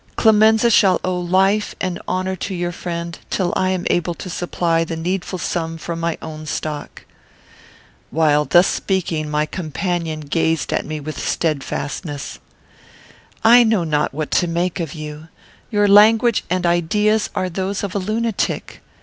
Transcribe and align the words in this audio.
Clemenza 0.15 0.71
shall 0.71 0.99
owe 1.05 1.19
life 1.19 1.75
and 1.79 2.01
honour 2.07 2.35
to 2.35 2.55
your 2.55 2.71
friend, 2.71 3.19
till 3.29 3.53
I 3.55 3.69
am 3.69 3.85
able 3.91 4.15
to 4.15 4.31
supply 4.31 4.83
the 4.83 4.95
needful 4.95 5.37
sum 5.37 5.77
from 5.77 5.99
my 5.99 6.17
own 6.23 6.47
stock." 6.47 7.05
While 8.09 8.45
thus 8.45 8.65
speaking, 8.65 9.29
my 9.29 9.45
companion 9.45 10.21
gazed 10.21 10.73
at 10.73 10.87
me 10.87 10.99
with 10.99 11.19
steadfastness: 11.23 12.39
"I 13.43 13.63
know 13.63 13.83
not 13.83 14.11
what 14.11 14.31
to 14.41 14.47
make 14.47 14.79
of 14.79 14.95
you. 14.95 15.27
Your 15.69 15.87
language 15.87 16.45
and 16.49 16.65
ideas 16.65 17.29
are 17.35 17.47
those 17.47 17.83
of 17.83 17.93
a 17.93 17.99
lunatic. 17.99 18.81